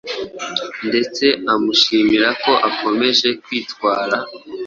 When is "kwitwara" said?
3.43-4.17